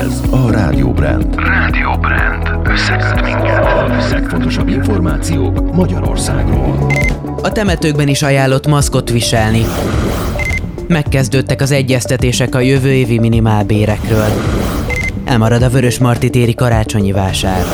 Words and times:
Ez 0.00 0.20
a 0.30 0.50
Rádió 0.50 0.92
Brand. 0.92 1.34
Rádió 1.36 1.90
Brand. 2.00 2.68
Összeköt 2.68 3.22
minket. 3.22 3.64
A 3.64 4.08
legfontosabb 4.10 4.68
információk 4.68 5.74
Magyarországról. 5.74 6.92
A 7.42 7.52
temetőkben 7.52 8.08
is 8.08 8.22
ajánlott 8.22 8.66
maszkot 8.66 9.10
viselni. 9.10 9.64
Megkezdődtek 10.88 11.60
az 11.60 11.70
egyeztetések 11.70 12.54
a 12.54 12.60
jövő 12.60 12.92
évi 12.92 13.18
minimálbérekről. 13.18 14.28
Elmarad 15.24 15.62
a 15.62 15.68
Vörös 15.68 15.98
Marti 15.98 16.30
téri 16.30 16.54
karácsonyi 16.54 17.12
vásár. 17.12 17.64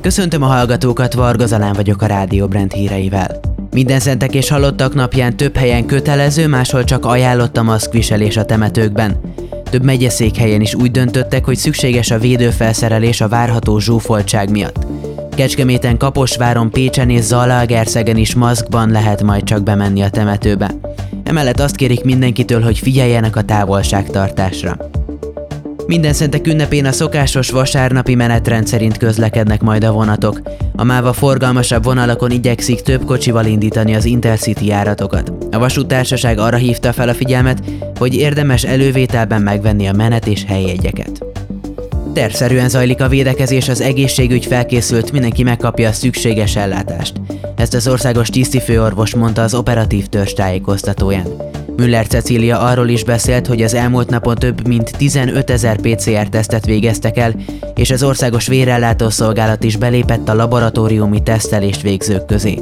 Köszöntöm 0.00 0.42
a 0.42 0.46
hallgatókat, 0.46 1.14
Varga 1.14 1.46
Zalán 1.46 1.72
vagyok 1.72 2.02
a 2.02 2.06
Rádió 2.06 2.46
Brand 2.46 2.72
híreivel. 2.72 3.47
Minden 3.72 4.00
szentek 4.00 4.34
és 4.34 4.48
halottak 4.48 4.94
napján 4.94 5.36
több 5.36 5.56
helyen 5.56 5.86
kötelező, 5.86 6.48
máshol 6.48 6.84
csak 6.84 7.04
ajánlott 7.04 7.56
a 7.56 7.62
maszkviselés 7.62 8.36
a 8.36 8.44
temetőkben. 8.44 9.20
Több 9.70 9.84
megyeszékhelyen 9.84 10.60
is 10.60 10.74
úgy 10.74 10.90
döntöttek, 10.90 11.44
hogy 11.44 11.56
szükséges 11.56 12.10
a 12.10 12.18
védőfelszerelés 12.18 13.20
a 13.20 13.28
várható 13.28 13.78
zsúfoltság 13.78 14.50
miatt. 14.50 14.86
Kecskeméten, 15.34 15.96
Kaposváron, 15.96 16.70
Pécsen 16.70 17.10
és 17.10 17.22
Zalaegerszegen 17.22 18.16
is 18.16 18.34
maszkban 18.34 18.90
lehet 18.90 19.22
majd 19.22 19.44
csak 19.44 19.62
bemenni 19.62 20.02
a 20.02 20.10
temetőbe. 20.10 20.74
Emellett 21.24 21.60
azt 21.60 21.76
kérik 21.76 22.04
mindenkitől, 22.04 22.62
hogy 22.62 22.78
figyeljenek 22.78 23.36
a 23.36 23.42
távolságtartásra. 23.42 24.76
Minden 25.88 26.12
szentek 26.12 26.46
ünnepén 26.46 26.84
a 26.84 26.92
szokásos 26.92 27.50
vasárnapi 27.50 28.14
menetrend 28.14 28.66
szerint 28.66 28.96
közlekednek 28.96 29.60
majd 29.60 29.84
a 29.84 29.92
vonatok. 29.92 30.42
A 30.76 30.84
máva 30.84 31.12
forgalmasabb 31.12 31.84
vonalakon 31.84 32.30
igyekszik 32.30 32.80
több 32.80 33.04
kocsival 33.04 33.46
indítani 33.46 33.94
az 33.94 34.04
Intercity 34.04 34.64
járatokat. 34.66 35.32
A 35.50 35.58
vasútársaság 35.58 36.38
arra 36.38 36.56
hívta 36.56 36.92
fel 36.92 37.08
a 37.08 37.14
figyelmet, 37.14 37.62
hogy 37.98 38.14
érdemes 38.14 38.64
elővételben 38.64 39.42
megvenni 39.42 39.86
a 39.86 39.92
menet 39.92 40.26
és 40.26 40.44
helyjegyeket. 40.44 41.24
Tervszerűen 42.12 42.68
zajlik 42.68 43.00
a 43.00 43.08
védekezés, 43.08 43.68
az 43.68 43.80
egészségügy 43.80 44.46
felkészült, 44.46 45.12
mindenki 45.12 45.42
megkapja 45.42 45.88
a 45.88 45.92
szükséges 45.92 46.56
ellátást. 46.56 47.20
Ezt 47.56 47.74
az 47.74 47.88
országos 47.88 48.28
tisztifőorvos 48.28 49.14
mondta 49.14 49.42
az 49.42 49.54
operatív 49.54 50.06
törzs 50.06 50.32
tájékoztatóján. 50.32 51.26
Müller 51.78 52.06
Cecília 52.06 52.60
arról 52.60 52.88
is 52.88 53.04
beszélt, 53.04 53.46
hogy 53.46 53.62
az 53.62 53.74
elmúlt 53.74 54.10
napon 54.10 54.34
több 54.34 54.66
mint 54.66 54.96
15 54.96 55.50
ezer 55.50 55.80
PCR-tesztet 55.80 56.64
végeztek 56.64 57.18
el, 57.18 57.34
és 57.74 57.90
az 57.90 58.02
országos 58.02 58.46
vérellátó 58.46 59.10
szolgálat 59.10 59.64
is 59.64 59.76
belépett 59.76 60.28
a 60.28 60.34
laboratóriumi 60.34 61.22
tesztelést 61.22 61.82
végzők 61.82 62.26
közé. 62.26 62.58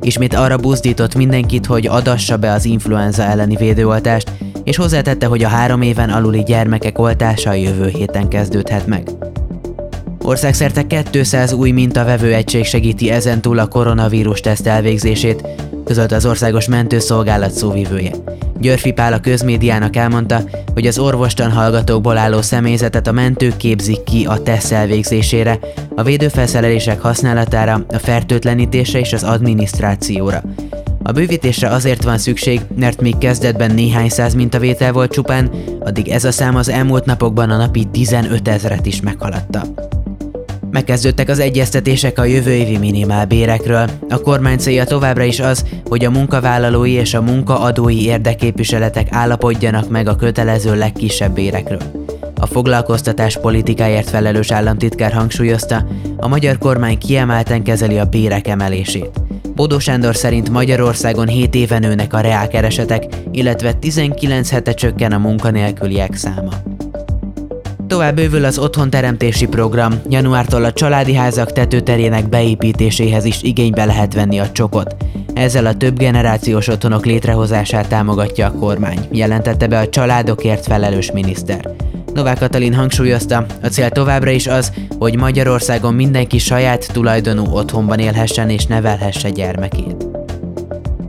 Ismét 0.00 0.34
arra 0.34 0.56
buzdított 0.56 1.14
mindenkit, 1.14 1.66
hogy 1.66 1.86
adassa 1.86 2.36
be 2.36 2.52
az 2.52 2.64
influenza 2.64 3.22
elleni 3.22 3.56
védőoltást, 3.56 4.30
és 4.64 4.76
hozzátette, 4.76 5.26
hogy 5.26 5.44
a 5.44 5.48
három 5.48 5.82
éven 5.82 6.10
aluli 6.10 6.42
gyermekek 6.42 6.98
oltása 6.98 7.50
a 7.50 7.54
jövő 7.54 7.88
héten 7.88 8.28
kezdődhet 8.28 8.86
meg. 8.86 9.08
Országszerte 10.22 10.86
200 11.10 11.52
új 11.52 11.70
mintavevő 11.70 12.34
egység 12.34 12.64
segíti 12.64 13.10
ezentúl 13.10 13.58
a 13.58 13.66
koronavírus 13.66 14.40
teszt 14.40 14.66
elvégzését, 14.66 15.42
közölt 15.86 16.12
az 16.12 16.26
Országos 16.26 16.68
Mentőszolgálat 16.68 17.50
szóvivője. 17.50 18.10
Györfi 18.60 18.92
Pál 18.92 19.12
a 19.12 19.20
közmédiának 19.20 19.96
elmondta, 19.96 20.42
hogy 20.74 20.86
az 20.86 20.98
orvostan 20.98 21.50
hallgatókból 21.50 22.16
álló 22.16 22.42
személyzetet 22.42 23.06
a 23.06 23.12
mentők 23.12 23.56
képzik 23.56 24.02
ki 24.02 24.24
a 24.24 24.42
teszt 24.42 24.72
elvégzésére, 24.72 25.58
a 25.94 26.02
védőfelszerelések 26.02 27.00
használatára, 27.00 27.84
a 27.88 27.98
fertőtlenítésre 27.98 28.98
és 28.98 29.12
az 29.12 29.22
adminisztrációra. 29.22 30.42
A 31.02 31.12
bővítésre 31.12 31.68
azért 31.68 32.02
van 32.02 32.18
szükség, 32.18 32.60
mert 32.76 33.00
még 33.00 33.18
kezdetben 33.18 33.70
néhány 33.70 34.08
száz 34.08 34.34
mintavétel 34.34 34.92
volt 34.92 35.12
csupán, 35.12 35.50
addig 35.80 36.08
ez 36.08 36.24
a 36.24 36.32
szám 36.32 36.56
az 36.56 36.68
elmúlt 36.68 37.04
napokban 37.04 37.50
a 37.50 37.56
napi 37.56 37.84
15 37.84 38.48
ezret 38.48 38.86
is 38.86 39.00
meghaladta. 39.00 39.62
Megkezdődtek 40.70 41.28
az 41.28 41.38
egyeztetések 41.38 42.18
a 42.18 42.24
jövő 42.24 42.50
évi 42.50 42.78
minimálbérekről. 42.78 43.90
A 44.08 44.20
kormány 44.20 44.58
célja 44.58 44.84
továbbra 44.84 45.22
is 45.22 45.40
az, 45.40 45.64
hogy 45.84 46.04
a 46.04 46.10
munkavállalói 46.10 46.90
és 46.90 47.14
a 47.14 47.22
munkaadói 47.22 48.04
érdeképviseletek 48.04 49.06
állapodjanak 49.10 49.88
meg 49.88 50.08
a 50.08 50.16
kötelező 50.16 50.76
legkisebb 50.76 51.34
bérekről. 51.34 51.82
A 52.40 52.46
foglalkoztatás 52.46 53.38
politikáért 53.40 54.10
felelős 54.10 54.50
államtitkár 54.50 55.12
hangsúlyozta, 55.12 55.86
a 56.16 56.28
magyar 56.28 56.58
kormány 56.58 56.98
kiemelten 56.98 57.62
kezeli 57.62 57.98
a 57.98 58.04
bérek 58.04 58.48
emelését. 58.48 59.10
Bodó 59.54 59.78
Sándor 59.78 60.16
szerint 60.16 60.50
Magyarországon 60.50 61.28
7 61.28 61.54
éven 61.54 61.80
nőnek 61.80 62.12
a 62.12 62.20
reálkeresetek, 62.20 63.04
illetve 63.30 63.72
19 63.72 64.50
hete 64.50 64.72
csökken 64.74 65.12
a 65.12 65.18
munkanélküliek 65.18 66.14
száma. 66.14 66.75
Tovább 67.86 68.14
bővül 68.14 68.44
az 68.44 68.58
otthonteremtési 68.58 69.46
program, 69.46 70.00
januártól 70.08 70.64
a 70.64 70.72
családi 70.72 71.14
házak 71.14 71.52
tetőterének 71.52 72.28
beépítéséhez 72.28 73.24
is 73.24 73.42
igénybe 73.42 73.84
lehet 73.84 74.14
venni 74.14 74.38
a 74.38 74.52
csokot. 74.52 74.96
Ezzel 75.34 75.66
a 75.66 75.74
több 75.74 75.98
generációs 75.98 76.68
otthonok 76.68 77.06
létrehozását 77.06 77.88
támogatja 77.88 78.46
a 78.46 78.52
kormány, 78.52 78.98
jelentette 79.10 79.66
be 79.66 79.78
a 79.78 79.88
családokért 79.88 80.66
felelős 80.66 81.12
miniszter. 81.12 81.70
Novák 82.14 82.38
Katalin 82.38 82.74
hangsúlyozta, 82.74 83.46
a 83.62 83.66
cél 83.66 83.90
továbbra 83.90 84.30
is 84.30 84.46
az, 84.46 84.72
hogy 84.98 85.16
Magyarországon 85.16 85.94
mindenki 85.94 86.38
saját 86.38 86.92
tulajdonú 86.92 87.44
otthonban 87.50 87.98
élhessen 87.98 88.50
és 88.50 88.66
nevelhesse 88.66 89.30
gyermekét. 89.30 90.15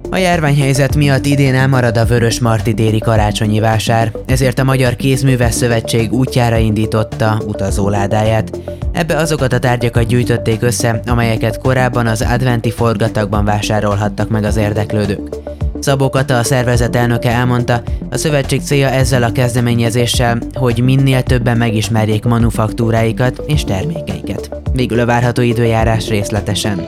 A 0.09 0.17
járványhelyzet 0.17 0.95
miatt 0.95 1.25
idén 1.25 1.55
elmarad 1.55 1.97
a 1.97 2.05
Vörös 2.05 2.39
Marti 2.39 2.73
déri 2.73 2.99
karácsonyi 2.99 3.59
vásár, 3.59 4.11
ezért 4.25 4.59
a 4.59 4.63
Magyar 4.63 4.95
Kézműves 4.95 5.53
Szövetség 5.53 6.11
útjára 6.11 6.57
indította 6.57 7.41
utazóládáját. 7.45 8.57
Ebbe 8.91 9.15
azokat 9.15 9.53
a 9.53 9.59
tárgyakat 9.59 10.05
gyűjtötték 10.05 10.61
össze, 10.61 11.01
amelyeket 11.05 11.57
korábban 11.57 12.07
az 12.07 12.21
adventi 12.21 12.71
forgatagban 12.71 13.45
vásárolhattak 13.45 14.29
meg 14.29 14.43
az 14.43 14.57
érdeklődők. 14.57 15.35
Szabó 15.79 16.09
Kata, 16.09 16.37
a 16.37 16.43
szervezet 16.43 16.95
elnöke 16.95 17.31
elmondta, 17.31 17.81
a 18.09 18.17
szövetség 18.17 18.61
célja 18.61 18.89
ezzel 18.89 19.23
a 19.23 19.31
kezdeményezéssel, 19.31 20.37
hogy 20.53 20.83
minél 20.83 21.23
többen 21.23 21.57
megismerjék 21.57 22.23
manufaktúráikat 22.23 23.43
és 23.47 23.63
termékeiket. 23.63 24.49
Végül 24.73 24.99
a 24.99 25.05
várható 25.05 25.41
időjárás 25.41 26.07
részletesen. 26.07 26.87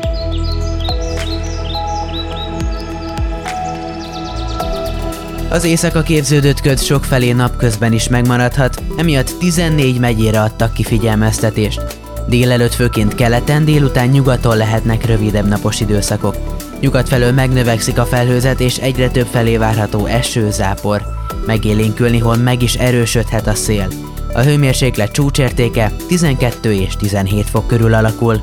Az 5.49 5.63
éjszaka 5.63 6.01
képződött 6.01 6.61
köd 6.61 6.79
sokfelé 6.79 7.31
napközben 7.31 7.93
is 7.93 8.07
megmaradhat, 8.07 8.81
emiatt 8.97 9.37
14 9.39 9.99
megyére 9.99 10.41
adtak 10.41 10.73
ki 10.73 10.83
figyelmeztetést. 10.83 11.81
Délelőtt 12.27 12.73
főként 12.73 13.15
keleten, 13.15 13.65
délután 13.65 14.07
nyugaton 14.07 14.57
lehetnek 14.57 15.05
rövidebb 15.05 15.47
napos 15.47 15.79
időszakok. 15.79 16.35
Nyugat 16.79 17.07
felől 17.07 17.31
megnövekszik 17.31 17.99
a 17.99 18.05
felhőzet, 18.05 18.59
és 18.59 18.77
egyre 18.77 19.09
több 19.09 19.27
felé 19.27 19.57
várható 19.57 20.05
eső, 20.05 20.51
zápor. 20.51 21.01
Megélénkülni, 21.45 22.19
hol 22.19 22.35
meg 22.35 22.61
is 22.61 22.75
erősödhet 22.75 23.47
a 23.47 23.53
szél. 23.53 23.87
A 24.33 24.41
hőmérséklet 24.41 25.11
csúcsértéke 25.11 25.91
12 26.07 26.73
és 26.73 26.95
17 26.95 27.49
fok 27.49 27.67
körül 27.67 27.93
alakul. 27.93 28.41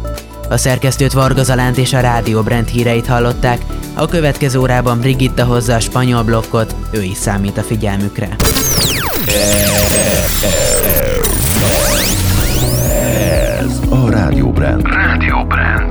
A 0.49 0.57
szerkesztőt 0.57 1.13
Varga 1.13 1.43
Zalánt 1.43 1.79
és 1.79 1.93
a 1.93 2.01
Rádió 2.01 2.43
Brand 2.43 2.69
híreit 2.69 3.07
hallották, 3.07 3.61
a 3.95 4.07
következő 4.07 4.59
órában 4.59 5.01
Brigitta 5.01 5.45
hozza 5.45 5.75
a 5.75 5.81
spanyol 5.81 6.23
blokkot, 6.23 6.75
ő 6.91 7.03
is 7.03 7.17
számít 7.17 7.59
a 7.59 7.63
figyelmükre. 7.63 8.29
Ez 13.59 13.81
a 13.91 14.11
Rádió 14.11 14.51
Brand. 14.51 14.83
Rádió 14.87 15.45
Brand. 15.45 15.86